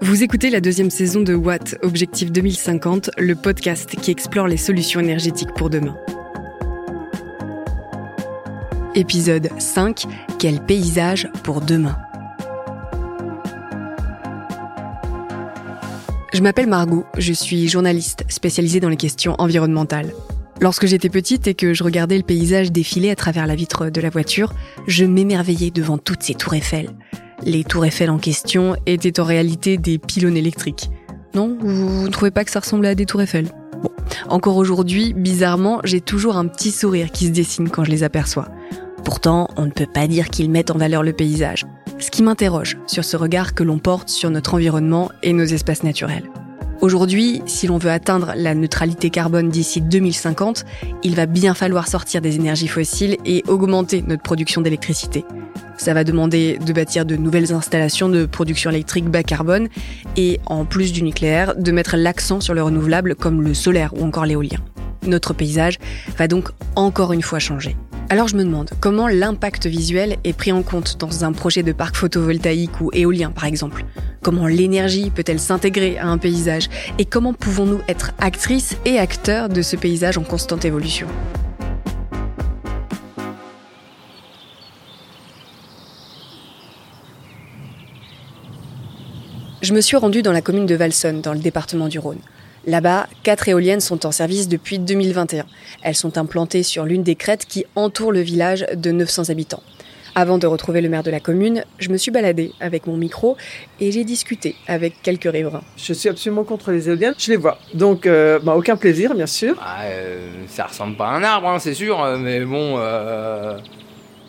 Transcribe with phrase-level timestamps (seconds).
[0.00, 5.00] Vous écoutez la deuxième saison de Watt, Objectif 2050, le podcast qui explore les solutions
[5.00, 5.96] énergétiques pour demain.
[8.94, 10.04] Épisode 5,
[10.38, 11.98] Quel paysage pour demain?
[16.32, 20.12] Je m'appelle Margot, je suis journaliste spécialisée dans les questions environnementales.
[20.60, 24.00] Lorsque j'étais petite et que je regardais le paysage défiler à travers la vitre de
[24.00, 24.54] la voiture,
[24.86, 26.90] je m'émerveillais devant toutes ces tours Eiffel.
[27.44, 30.90] Les tours Eiffel en question étaient en réalité des pylônes électriques.
[31.34, 33.46] Non Vous ne trouvez pas que ça ressemblait à des tours Eiffel?
[33.82, 33.90] Bon,
[34.28, 38.48] encore aujourd'hui, bizarrement, j'ai toujours un petit sourire qui se dessine quand je les aperçois.
[39.04, 41.64] Pourtant, on ne peut pas dire qu'ils mettent en valeur le paysage.
[41.98, 45.84] Ce qui m'interroge sur ce regard que l'on porte sur notre environnement et nos espaces
[45.84, 46.30] naturels.
[46.80, 50.64] Aujourd'hui, si l'on veut atteindre la neutralité carbone d'ici 2050,
[51.02, 55.24] il va bien falloir sortir des énergies fossiles et augmenter notre production d'électricité.
[55.78, 59.68] Ça va demander de bâtir de nouvelles installations de production électrique bas carbone
[60.16, 64.04] et, en plus du nucléaire, de mettre l'accent sur le renouvelable comme le solaire ou
[64.04, 64.58] encore l'éolien.
[65.06, 65.78] Notre paysage
[66.18, 67.76] va donc encore une fois changer.
[68.10, 71.72] Alors je me demande comment l'impact visuel est pris en compte dans un projet de
[71.72, 73.84] parc photovoltaïque ou éolien par exemple.
[74.22, 79.62] Comment l'énergie peut-elle s'intégrer à un paysage et comment pouvons-nous être actrices et acteurs de
[79.62, 81.06] ce paysage en constante évolution?
[89.68, 92.20] Je me suis rendue dans la commune de Valsonne, dans le département du Rhône.
[92.66, 95.44] Là-bas, quatre éoliennes sont en service depuis 2021.
[95.82, 99.62] Elles sont implantées sur l'une des crêtes qui entoure le village de 900 habitants.
[100.14, 103.36] Avant de retrouver le maire de la commune, je me suis baladée avec mon micro
[103.78, 105.64] et j'ai discuté avec quelques riverains.
[105.76, 107.58] Je suis absolument contre les éoliennes, je les vois.
[107.74, 109.54] Donc, euh, bah, aucun plaisir, bien sûr.
[109.60, 113.58] Ah, euh, ça ressemble pas à un arbre, hein, c'est sûr, mais bon, euh,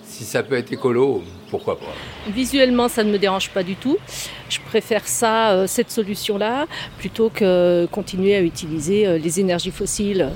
[0.03, 1.85] si ça peut être écolo, pourquoi pas.
[2.29, 3.97] Visuellement, ça ne me dérange pas du tout.
[4.49, 10.29] Je préfère ça, euh, cette solution-là, plutôt que continuer à utiliser euh, les énergies fossiles.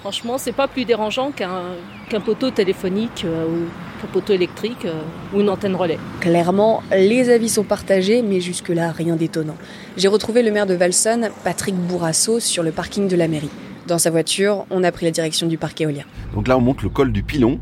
[0.00, 3.68] Franchement, c'est pas plus dérangeant qu'un poteau téléphonique euh, ou
[4.02, 4.86] un poteau électrique
[5.34, 5.98] ou une antenne relais.
[6.20, 9.56] Clairement, les avis sont partagés, mais jusque-là, rien d'étonnant.
[9.98, 13.50] J'ai retrouvé le maire de Valsonne, Patrick Bourrasso, sur le parking de la mairie.
[13.86, 16.04] Dans sa voiture, on a pris la direction du parc éolien.
[16.32, 17.58] Donc là, on monte le col du Pilon,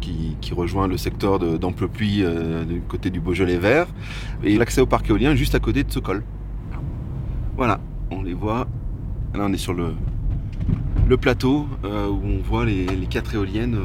[0.00, 3.86] qui, rejoint le secteur d'Amplepuis euh, du côté du Beaujolais vert,
[4.42, 6.24] et l'accès au parc éolien juste à côté de ce col.
[7.56, 8.66] Voilà, on les voit.
[9.34, 9.94] Là, on est sur le,
[11.16, 13.76] plateau euh, où on voit les, quatre éoliennes.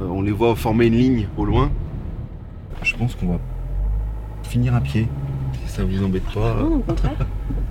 [0.00, 1.70] Euh, on les voit former une ligne au loin.
[2.82, 3.40] Je pense qu'on va
[4.44, 5.08] finir à pied,
[5.64, 6.56] si ça vous embête pas.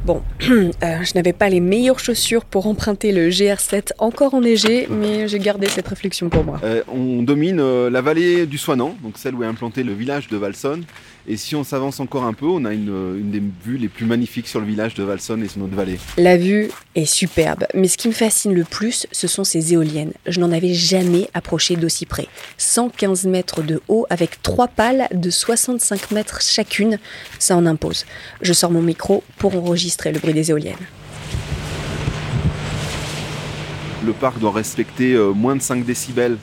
[0.07, 0.71] Bon, euh,
[1.03, 5.67] je n'avais pas les meilleures chaussures pour emprunter le GR7 encore enneigé, mais j'ai gardé
[5.67, 6.61] cette réflexion pour moi.
[6.63, 10.29] Euh, on domine euh, la vallée du Soinan, donc celle où est implanté le village
[10.29, 10.85] de Valsonne.
[11.29, 14.47] Et si on s'avance encore un peu, on a une, des vues les plus magnifiques
[14.47, 15.99] sur le village de Valsonne et son autre vallée.
[16.17, 20.13] La vue est superbe, mais ce qui me fascine le plus, ce sont ces éoliennes.
[20.25, 22.27] Je n'en avais jamais approché d'aussi près.
[22.59, 26.97] 115 mètres de haut avec trois pales de 65 mètres chacune,
[27.39, 28.05] ça en impose.
[28.41, 30.75] Je sors mon micro pour enregistrer le bruit des éoliennes.
[34.05, 36.37] Le parc doit respecter euh, moins de 5 décibels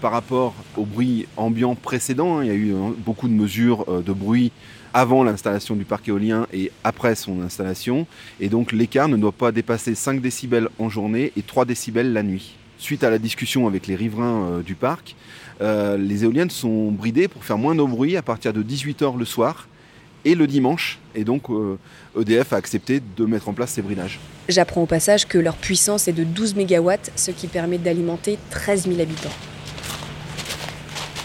[0.00, 2.38] par rapport au bruit ambiant précédent.
[2.38, 2.44] Hein.
[2.44, 4.52] Il y a eu hein, beaucoup de mesures euh, de bruit
[4.94, 8.06] avant l'installation du parc éolien et après son installation.
[8.40, 12.22] Et donc l'écart ne doit pas dépasser 5 décibels en journée et 3 décibels la
[12.22, 12.54] nuit.
[12.78, 15.14] Suite à la discussion avec les riverains euh, du parc,
[15.62, 19.68] les éoliennes sont bridées pour faire moins de bruit à partir de 18h le soir
[20.24, 20.98] et le dimanche.
[21.14, 21.44] Et donc
[22.18, 24.18] EDF e a accepté de mettre en place ces bridages.
[24.48, 28.84] J'apprends au passage que leur puissance est de 12 MW, ce qui permet d'alimenter 13
[28.88, 29.30] 000 habitants.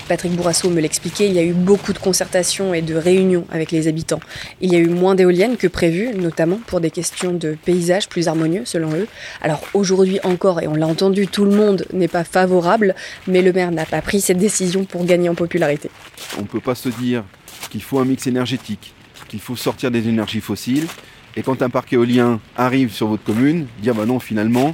[0.08, 3.72] Patrick Bourrasso me l'expliquait, il y a eu beaucoup de concertations et de réunions avec
[3.72, 4.20] les habitants.
[4.62, 8.28] Il y a eu moins d'éoliennes que prévu, notamment pour des questions de paysage plus
[8.28, 9.08] harmonieux selon eux.
[9.42, 12.94] Alors aujourd'hui encore, et on l'a entendu, tout le monde n'est pas favorable,
[13.28, 15.90] mais le maire n'a pas pris cette décision pour gagner en popularité.
[16.38, 17.24] On ne peut pas se dire
[17.68, 18.94] qu'il faut un mix énergétique,
[19.28, 20.88] qu'il faut sortir des énergies fossiles,
[21.36, 24.74] et quand un parc éolien arrive sur votre commune, dire bah non finalement,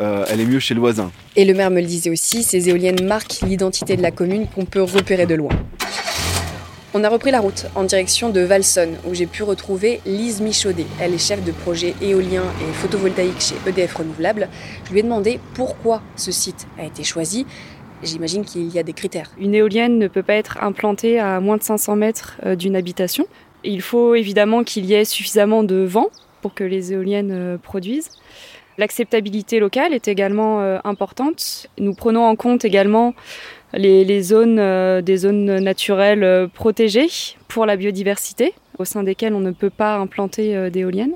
[0.00, 1.10] euh, elle est mieux chez le voisin.
[1.36, 4.64] Et le maire me le disait aussi, ces éoliennes marquent l'identité de la commune qu'on
[4.64, 5.52] peut repérer de loin.
[6.92, 10.86] On a repris la route en direction de Valsonne, où j'ai pu retrouver Lise Michaudet.
[11.00, 14.48] Elle est chef de projet éolien et photovoltaïque chez EDF Renouvelable.
[14.86, 17.46] Je lui ai demandé pourquoi ce site a été choisi.
[18.02, 19.30] J'imagine qu'il y a des critères.
[19.38, 23.26] Une éolienne ne peut pas être implantée à moins de 500 mètres euh, d'une habitation.
[23.62, 26.08] Il faut évidemment qu'il y ait suffisamment de vent
[26.40, 28.10] pour que les éoliennes euh, produisent.
[28.78, 31.66] L'acceptabilité locale est également euh, importante.
[31.78, 33.14] Nous prenons en compte également
[33.74, 37.08] les, zones, des zones naturelles protégées
[37.46, 41.14] pour la biodiversité, au sein desquelles on ne peut pas implanter d'éoliennes.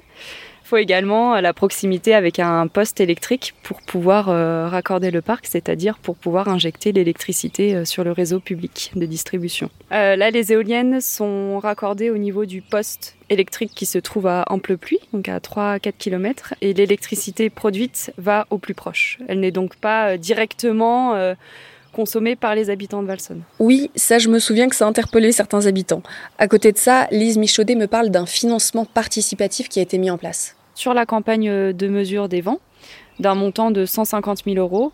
[0.64, 5.44] Il faut également la proximité avec un poste électrique pour pouvoir euh, raccorder le parc,
[5.44, 9.68] c'est-à-dire pour pouvoir injecter l'électricité euh, sur le réseau public de distribution.
[9.92, 14.46] Euh, là, les éoliennes sont raccordées au niveau du poste électrique qui se trouve à
[14.48, 19.18] Ample-Pluie, donc à 3-4 km, et l'électricité produite va au plus proche.
[19.28, 21.34] Elle n'est donc pas directement
[21.94, 23.42] consommée par les habitants de Valsonne.
[23.58, 26.02] Oui, ça je me souviens que ça a interpellé certains habitants.
[26.38, 30.10] À côté de ça, Lise Michaudet me parle d'un financement participatif qui a été mis
[30.10, 30.56] en place.
[30.74, 32.60] Sur la campagne de mesure des vents,
[33.20, 34.92] d'un montant de 150 000 euros,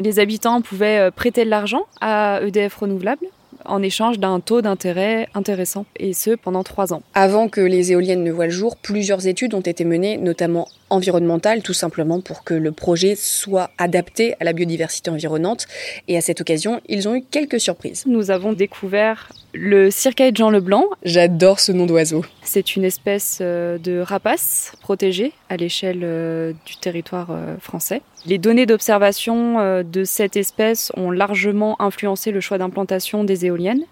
[0.00, 3.26] les habitants pouvaient euh, prêter de l'argent à EDF Renouvelable
[3.64, 7.02] en échange d'un taux d'intérêt intéressant, et ce pendant trois ans.
[7.14, 11.62] Avant que les éoliennes ne voient le jour, plusieurs études ont été menées, notamment environnementales,
[11.62, 15.66] tout simplement pour que le projet soit adapté à la biodiversité environnante.
[16.08, 18.04] Et à cette occasion, ils ont eu quelques surprises.
[18.06, 20.84] Nous avons découvert le circaille de Jean Leblanc.
[21.02, 22.24] J'adore ce nom d'oiseau.
[22.42, 28.02] C'est une espèce euh, de rapace protégée à l'échelle euh, du territoire euh, français.
[28.26, 33.82] Les données d'observation de cette espèce ont largement influencé le choix d'implantation des éoliennes.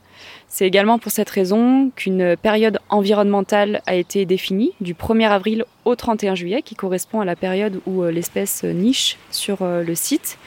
[0.48, 5.94] C'est également pour cette raison qu'une période environnementale a été définie du 1er avril au
[5.94, 10.38] 31 juillet, qui correspond à la période où l'espèce niche sur le site.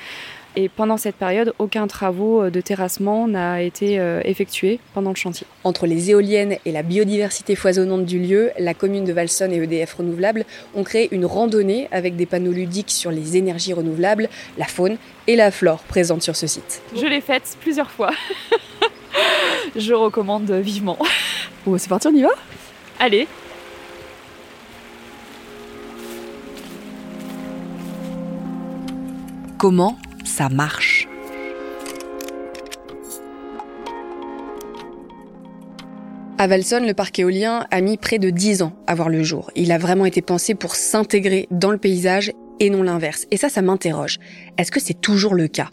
[0.55, 5.47] Et pendant cette période, aucun travaux de terrassement n'a été euh, effectué pendant le chantier.
[5.63, 9.95] Entre les éoliennes et la biodiversité foisonnante du lieu, la commune de Valsonne et EDF
[9.95, 14.29] Renouvelables ont créé une randonnée avec des panneaux ludiques sur les énergies renouvelables,
[14.59, 16.83] la faune et la flore présentes sur ce site.
[16.95, 18.11] Je l'ai faite plusieurs fois.
[19.75, 20.97] Je recommande vivement.
[21.65, 22.29] Bon, c'est parti, on y va
[22.99, 23.27] Allez
[29.57, 31.07] Comment ça marche?
[36.37, 39.49] À Valsonne, le parc éolien a mis près de 10 ans à voir le jour.
[39.55, 43.25] Il a vraiment été pensé pour s'intégrer dans le paysage et non l'inverse.
[43.31, 44.19] Et ça, ça m'interroge.
[44.57, 45.69] Est-ce que c'est toujours le cas?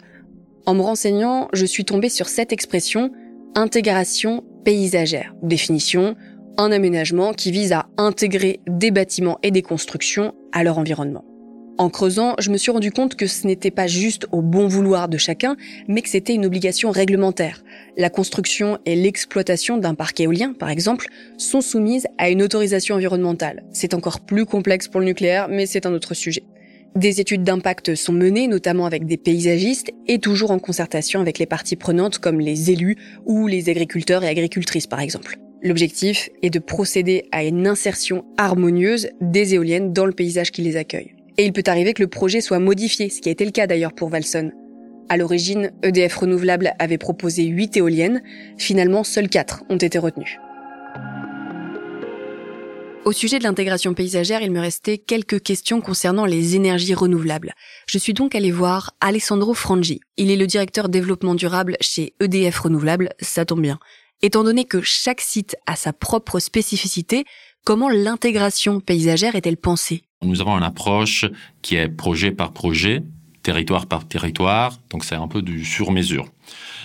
[0.65, 3.11] En me renseignant, je suis tombée sur cette expression
[3.55, 5.33] intégration paysagère.
[5.41, 6.15] Définition,
[6.57, 11.25] un aménagement qui vise à intégrer des bâtiments et des constructions à leur environnement.
[11.77, 15.09] En creusant, je me suis rendu compte que ce n'était pas juste au bon vouloir
[15.09, 15.55] de chacun,
[15.87, 17.63] mais que c'était une obligation réglementaire.
[17.97, 21.07] La construction et l'exploitation d'un parc éolien, par exemple,
[21.37, 23.63] sont soumises à une autorisation environnementale.
[23.71, 26.43] C'est encore plus complexe pour le nucléaire, mais c'est un autre sujet.
[26.95, 31.45] Des études d'impact sont menées, notamment avec des paysagistes, et toujours en concertation avec les
[31.45, 35.37] parties prenantes comme les élus ou les agriculteurs et agricultrices, par exemple.
[35.63, 40.75] L'objectif est de procéder à une insertion harmonieuse des éoliennes dans le paysage qui les
[40.75, 41.15] accueille.
[41.37, 43.67] Et il peut arriver que le projet soit modifié, ce qui a été le cas
[43.67, 44.51] d'ailleurs pour Valson.
[45.07, 48.21] À l'origine, EDF Renouvelable avait proposé 8 éoliennes,
[48.57, 50.39] finalement seules 4 ont été retenues.
[53.03, 57.53] Au sujet de l'intégration paysagère, il me restait quelques questions concernant les énergies renouvelables.
[57.87, 60.01] Je suis donc allé voir Alessandro Frangi.
[60.17, 63.79] Il est le directeur développement durable chez EDF Renouvelable, ça tombe bien.
[64.21, 67.25] Étant donné que chaque site a sa propre spécificité,
[67.65, 70.03] comment l'intégration paysagère est-elle pensée?
[70.21, 71.25] Nous avons une approche
[71.63, 73.01] qui est projet par projet,
[73.43, 76.27] territoire par territoire, donc c'est un peu du sur-mesure.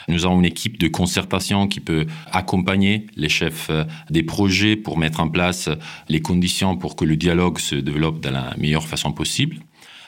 [0.09, 4.99] Nous avons une équipe de concertation qui peut accompagner les chefs euh, des projets pour
[4.99, 5.69] mettre en place
[6.09, 9.57] les conditions pour que le dialogue se développe de la meilleure façon possible.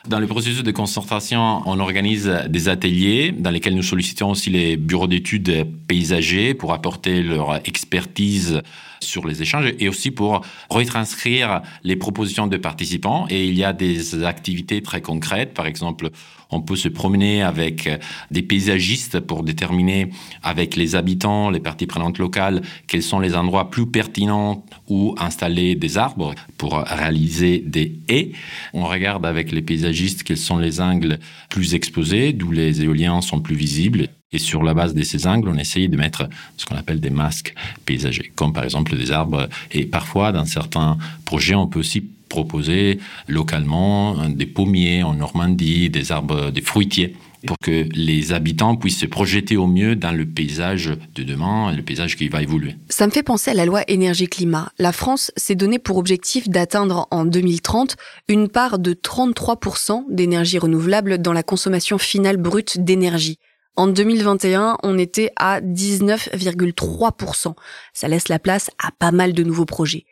[0.06, 4.76] Dans le processus de concertation, on organise des ateliers dans lesquels nous sollicitons aussi les
[4.76, 8.62] bureaux d'études paysagers pour apporter leur expertise
[9.00, 13.26] sur les échanges et aussi pour retranscrire les propositions de participants.
[13.30, 15.54] Et il y a des activités très concrètes.
[15.54, 16.10] Par exemple,
[16.50, 17.88] on peut se promener avec
[18.30, 20.10] des paysagistes pour déterminer
[20.42, 25.74] avec les habitants, les parties prenantes locales, quels sont les endroits plus pertinents où installer
[25.74, 28.32] des arbres pour réaliser des haies.
[28.72, 31.18] On regarde avec les paysagistes quels sont les angles
[31.50, 34.08] plus exposés, d'où les éoliens sont plus visibles.
[34.32, 37.10] Et sur la base de ces angles, on essaye de mettre ce qu'on appelle des
[37.10, 37.54] masques
[37.86, 39.48] paysagers, comme par exemple des arbres.
[39.72, 46.12] Et parfois, dans certains projets, on peut aussi proposer localement des pommiers en Normandie, des
[46.12, 47.16] arbres, des fruitiers
[47.46, 51.82] pour que les habitants puissent se projeter au mieux dans le paysage de demain, le
[51.82, 52.74] paysage qui va évoluer.
[52.88, 54.72] Ça me fait penser à la loi énergie-climat.
[54.78, 57.96] La France s'est donné pour objectif d'atteindre en 2030
[58.28, 63.38] une part de 33% d'énergie renouvelable dans la consommation finale brute d'énergie.
[63.78, 67.54] En 2021, on était à 19,3%.
[67.92, 70.04] Ça laisse la place à pas mal de nouveaux projets.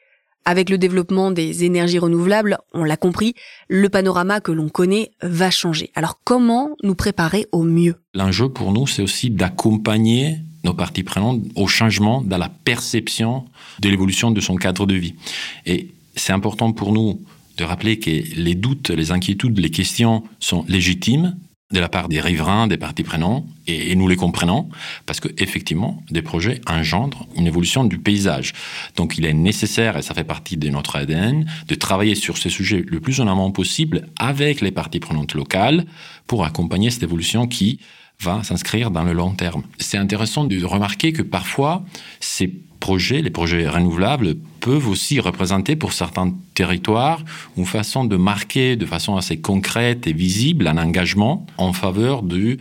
[0.44, 3.34] Avec le développement des énergies renouvelables, on l'a compris,
[3.68, 5.90] le panorama que l'on connaît va changer.
[5.96, 7.96] Alors comment nous préparer au mieux?
[8.14, 13.46] L'enjeu pour nous, c'est aussi d'accompagner nos parties prenantes au changement dans la perception
[13.80, 15.16] de l'évolution de son cadre de vie.
[15.64, 17.20] Et c'est important pour nous
[17.56, 21.36] de rappeler que les doutes, les inquiétudes, les questions sont légitimes
[21.72, 24.68] de la part des riverains, des parties prenantes, et, nous les comprenons,
[25.04, 28.52] parce que effectivement, des projets engendrent une évolution du paysage.
[28.94, 32.50] Donc, il est nécessaire, et ça fait partie de notre ADN, de travailler sur ces
[32.50, 35.86] sujets le plus en amont possible avec les parties prenantes locales
[36.28, 37.80] pour accompagner cette évolution qui
[38.20, 39.64] va s'inscrire dans le long terme.
[39.78, 41.84] C'est intéressant de remarquer que parfois,
[42.20, 42.46] ces
[42.78, 47.24] projets, les projets renouvelables, peuvent aussi représenter pour certains territoires
[47.56, 52.58] une façon de marquer de façon assez concrète et visible un engagement en faveur de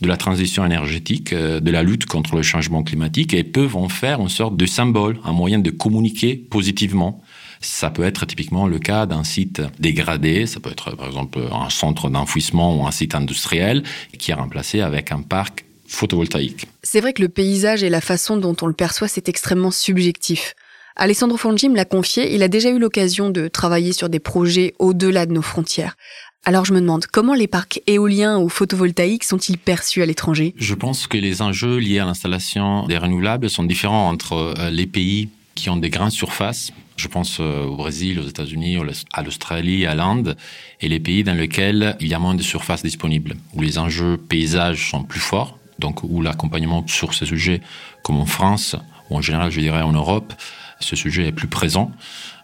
[0.00, 4.20] la transition énergétique, euh, de la lutte contre le changement climatique et peuvent en faire
[4.20, 7.20] une sorte de symbole, un moyen de communiquer positivement.
[7.60, 11.68] Ça peut être typiquement le cas d'un site dégradé, ça peut être par exemple un
[11.68, 13.82] centre d'enfouissement ou un site industriel
[14.16, 16.68] qui est remplacé avec un parc photovoltaïque.
[16.84, 20.54] C'est vrai que le paysage et la façon dont on le perçoit, c'est extrêmement subjectif.
[20.96, 24.74] Alessandro Fongi me l'a confié, il a déjà eu l'occasion de travailler sur des projets
[24.78, 25.96] au-delà de nos frontières.
[26.44, 30.54] Alors je me demande, comment les parcs éoliens ou photovoltaïques sont-ils perçus à l'étranger?
[30.56, 34.86] Je pense que les enjeux liés à l'installation des renouvelables sont différents entre euh, les
[34.86, 38.78] pays qui ont des grandes surfaces, je pense euh, au Brésil, aux États-Unis,
[39.12, 40.36] à l'Australie, à l'Inde,
[40.80, 44.16] et les pays dans lesquels il y a moins de surfaces disponibles, où les enjeux
[44.16, 47.60] paysages sont plus forts, donc où l'accompagnement sur ces sujets,
[48.02, 48.76] comme en France,
[49.10, 50.32] ou en général, je dirais en Europe,
[50.80, 51.92] ce sujet est plus présent.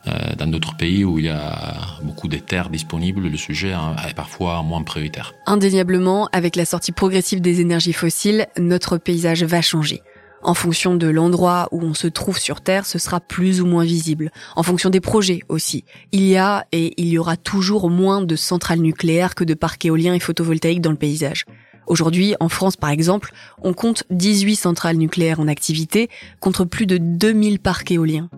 [0.07, 3.75] Euh, dans d'autres pays où il y a beaucoup de terres disponibles, le sujet
[4.09, 5.35] est parfois moins prioritaire.
[5.47, 10.03] Indéniablement, avec la sortie progressive des énergies fossiles, notre paysage va changer.
[10.43, 13.85] En fonction de l'endroit où on se trouve sur Terre, ce sera plus ou moins
[13.85, 14.31] visible.
[14.55, 15.85] En fonction des projets aussi.
[16.13, 19.85] Il y a et il y aura toujours moins de centrales nucléaires que de parcs
[19.85, 21.47] éoliens et photovoltaïques dans le paysage.
[21.87, 26.09] Aujourd'hui, en France par exemple, on compte 18 centrales nucléaires en activité
[26.41, 28.29] contre plus de 2000 parcs éoliens.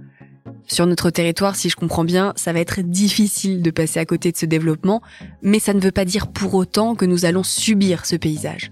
[0.67, 4.33] Sur notre territoire, si je comprends bien, ça va être difficile de passer à côté
[4.33, 5.03] de ce développement,
[5.43, 8.71] mais ça ne veut pas dire pour autant que nous allons subir ce paysage.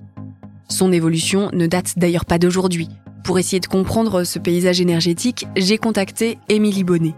[0.68, 2.88] Son évolution ne date d'ailleurs pas d'aujourd'hui.
[3.24, 7.14] Pour essayer de comprendre ce paysage énergétique, j'ai contacté Émilie Bonnet.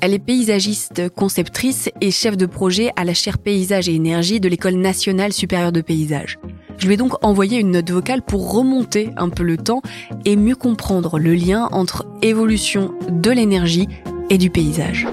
[0.00, 4.48] Elle est paysagiste, conceptrice et chef de projet à la chaire paysage et énergie de
[4.48, 6.38] l'École nationale supérieure de paysage.
[6.78, 9.82] Je lui ai donc envoyé une note vocale pour remonter un peu le temps
[10.24, 13.88] et mieux comprendre le lien entre évolution de l'énergie
[14.30, 15.08] et du paysage.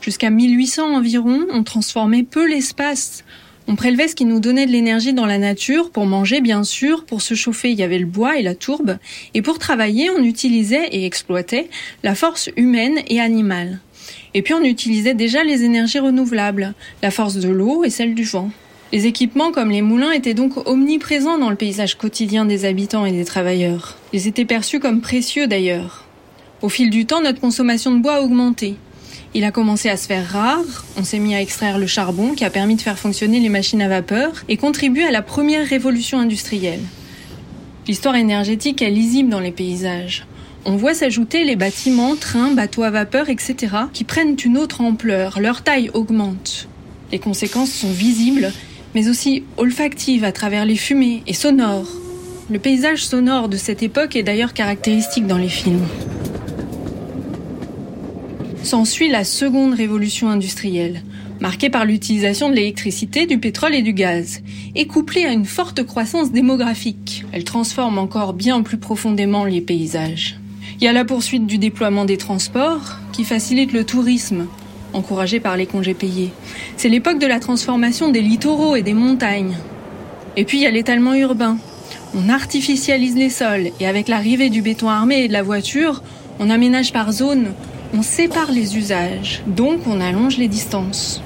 [0.00, 3.24] Jusqu'à 1800 environ, on transformait peu l'espace.
[3.68, 7.04] On prélevait ce qui nous donnait de l'énergie dans la nature, pour manger bien sûr,
[7.04, 8.98] pour se chauffer il y avait le bois et la tourbe,
[9.34, 11.68] et pour travailler on utilisait et exploitait
[12.02, 13.80] la force humaine et animale.
[14.34, 18.24] Et puis on utilisait déjà les énergies renouvelables, la force de l'eau et celle du
[18.24, 18.50] vent.
[18.92, 23.12] Les équipements comme les moulins étaient donc omniprésents dans le paysage quotidien des habitants et
[23.12, 23.96] des travailleurs.
[24.12, 26.04] Ils étaient perçus comme précieux d'ailleurs.
[26.60, 28.76] Au fil du temps, notre consommation de bois a augmenté.
[29.34, 32.44] Il a commencé à se faire rare, on s'est mis à extraire le charbon qui
[32.44, 36.18] a permis de faire fonctionner les machines à vapeur et contribué à la première révolution
[36.18, 36.82] industrielle.
[37.88, 40.26] L'histoire énergétique est lisible dans les paysages.
[40.64, 43.56] On voit s'ajouter les bâtiments, trains, bateaux à vapeur, etc.,
[43.92, 46.68] qui prennent une autre ampleur, leur taille augmente.
[47.10, 48.52] Les conséquences sont visibles
[48.94, 51.86] mais aussi olfactive à travers les fumées et sonore.
[52.50, 55.86] Le paysage sonore de cette époque est d'ailleurs caractéristique dans les films.
[58.62, 61.02] S'ensuit la seconde révolution industrielle,
[61.40, 64.40] marquée par l'utilisation de l'électricité, du pétrole et du gaz,
[64.76, 67.24] et couplée à une forte croissance démographique.
[67.32, 70.38] Elle transforme encore bien plus profondément les paysages.
[70.80, 74.46] Il y a la poursuite du déploiement des transports, qui facilite le tourisme,
[74.92, 76.30] encouragé par les congés payés.
[76.76, 79.56] C'est l'époque de la transformation des littoraux et des montagnes.
[80.36, 81.58] Et puis il y a l'étalement urbain.
[82.14, 86.02] On artificialise les sols et avec l'arrivée du béton armé et de la voiture,
[86.38, 87.52] on aménage par zone,
[87.94, 91.22] on sépare les usages, donc on allonge les distances.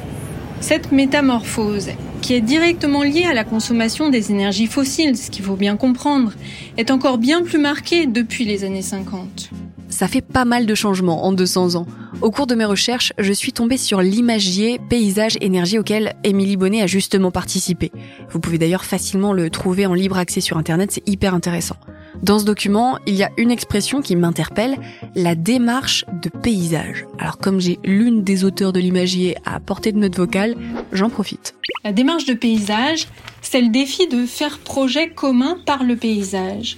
[0.60, 1.90] Cette métamorphose,
[2.22, 6.32] qui est directement liée à la consommation des énergies fossiles, ce qu'il faut bien comprendre,
[6.76, 9.50] est encore bien plus marquée depuis les années 50
[9.96, 11.86] ça fait pas mal de changements en 200 ans.
[12.20, 16.82] Au cours de mes recherches, je suis tombée sur l'imagier paysage énergie auquel Émilie Bonnet
[16.82, 17.90] a justement participé.
[18.28, 21.76] Vous pouvez d'ailleurs facilement le trouver en libre accès sur Internet, c'est hyper intéressant.
[22.22, 24.76] Dans ce document, il y a une expression qui m'interpelle,
[25.14, 27.06] la démarche de paysage.
[27.18, 30.56] Alors comme j'ai l'une des auteurs de l'imagier à portée de note vocale,
[30.92, 31.54] j'en profite.
[31.84, 33.08] La démarche de paysage,
[33.40, 36.76] c'est le défi de faire projet commun par le paysage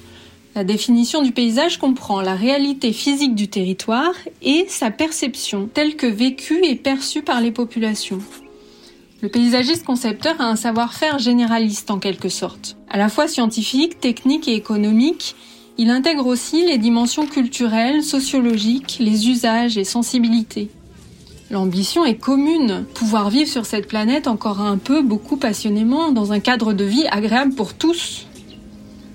[0.54, 6.06] La définition du paysage comprend la réalité physique du territoire et sa perception telle que
[6.06, 8.20] vécue et perçue par les populations.
[9.20, 12.76] Le paysagiste concepteur a un savoir-faire généraliste en quelque sorte.
[12.88, 15.34] À la fois scientifique, technique et économique,
[15.76, 20.70] il intègre aussi les dimensions culturelles, sociologiques, les usages et sensibilités.
[21.50, 26.40] L'ambition est commune, pouvoir vivre sur cette planète encore un peu, beaucoup passionnément, dans un
[26.40, 28.27] cadre de vie agréable pour tous.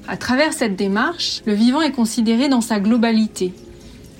[0.08, 3.54] À travers cette démarche, le vivant est considéré dans sa globalité.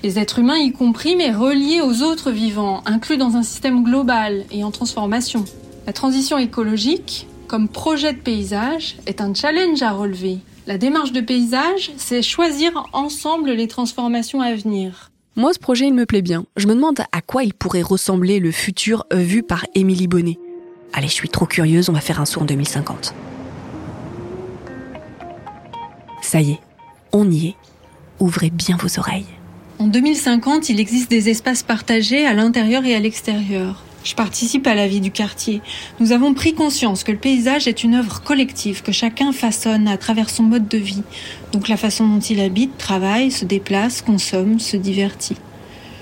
[0.02, 4.44] Les êtres humains y compris, mais reliés aux autres vivants, inclus dans un système global
[4.50, 5.44] et en transformation.
[5.86, 10.38] La transition écologique, comme projet de paysage, est un challenge à relever.
[10.66, 15.10] La démarche de paysage, c'est choisir ensemble les transformations à venir.
[15.36, 16.46] Moi, ce projet, il me plaît bien.
[16.56, 20.38] Je me demande à quoi il pourrait ressembler le futur vu par Émilie Bonnet.
[20.94, 23.14] Allez, je suis trop curieuse, on va faire un saut en 2050.
[26.24, 26.60] Ça y est,
[27.12, 27.54] on y est.
[28.18, 29.26] Ouvrez bien vos oreilles.
[29.78, 33.82] En 2050, il existe des espaces partagés à l'intérieur et à l'extérieur.
[34.04, 35.60] Je participe à la vie du quartier.
[36.00, 39.98] Nous avons pris conscience que le paysage est une œuvre collective que chacun façonne à
[39.98, 41.02] travers son mode de vie,
[41.52, 45.36] donc la façon dont il habite, travaille, se déplace, consomme, se divertit.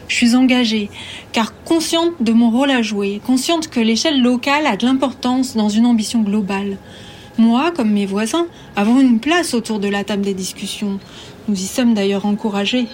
[0.07, 0.88] Je suis engagée,
[1.33, 5.69] car consciente de mon rôle à jouer, consciente que l'échelle locale a de l'importance dans
[5.69, 6.79] une ambition globale.
[7.42, 8.46] Moi, comme mes voisins,
[8.76, 11.00] avons une place autour de la table des discussions.
[11.49, 12.87] Nous y sommes d'ailleurs encouragés.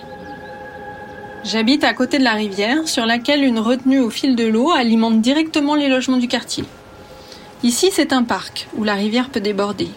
[1.44, 5.20] J'habite à côté de la rivière, sur laquelle une retenue au fil de l'eau alimente
[5.20, 6.64] directement les logements du quartier.
[7.62, 9.90] Ici, c'est un parc où la rivière peut déborder.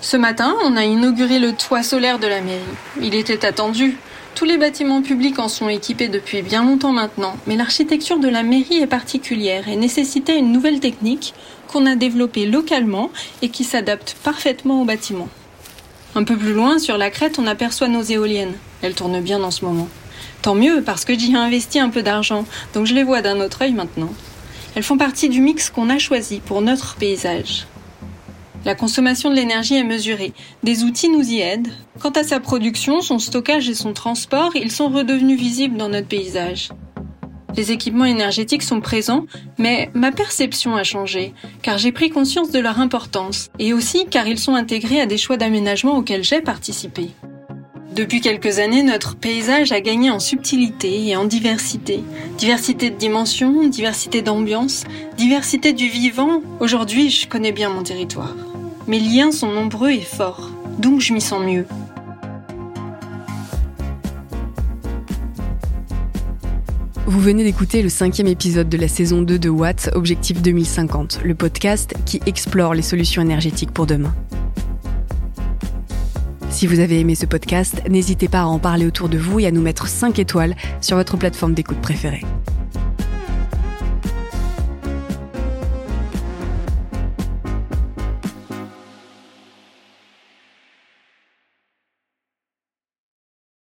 [0.00, 2.62] Ce matin, on a inauguré le toit solaire de la mairie.
[3.02, 3.98] Il était attendu.
[4.34, 8.42] Tous les bâtiments publics en sont équipés depuis bien longtemps maintenant, mais l'architecture de la
[8.42, 11.34] mairie est particulière et nécessitait une nouvelle technique
[11.66, 13.10] qu'on a développée localement
[13.42, 15.28] et qui s'adapte parfaitement aux bâtiments.
[16.14, 18.54] Un peu plus loin, sur la crête, on aperçoit nos éoliennes.
[18.82, 19.88] Elles tournent bien en ce moment.
[20.42, 22.44] Tant mieux, parce que j'y ai investi un peu d'argent,
[22.74, 24.12] donc je les vois d'un autre œil maintenant.
[24.74, 27.66] Elles font partie du mix qu'on a choisi pour notre paysage.
[28.64, 30.32] La consommation de l'énergie est mesurée.
[30.62, 31.72] Des outils nous y aident.
[32.00, 36.08] Quant à sa production, son stockage et son transport, ils sont redevenus visibles dans notre
[36.08, 36.70] paysage.
[37.56, 39.26] Les équipements énergétiques sont présents,
[39.58, 44.28] mais ma perception a changé, car j'ai pris conscience de leur importance, et aussi car
[44.28, 47.10] ils sont intégrés à des choix d'aménagement auxquels j'ai participé.
[47.98, 52.04] Depuis quelques années, notre paysage a gagné en subtilité et en diversité.
[52.38, 54.84] Diversité de dimensions, diversité d'ambiance,
[55.16, 56.40] diversité du vivant.
[56.60, 58.36] Aujourd'hui, je connais bien mon territoire.
[58.86, 61.66] Mes liens sont nombreux et forts, donc je m'y sens mieux.
[67.06, 71.34] Vous venez d'écouter le cinquième épisode de la saison 2 de Watt Objectif 2050, le
[71.34, 74.14] podcast qui explore les solutions énergétiques pour demain.
[76.58, 79.46] Si vous avez aimé ce podcast, n'hésitez pas à en parler autour de vous et
[79.46, 82.24] à nous mettre 5 étoiles sur votre plateforme d'écoute préférée.